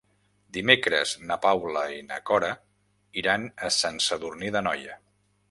[0.55, 2.49] Dimecres na Paula i na Cora
[3.25, 4.99] iran a Sant Sadurní d'Anoia.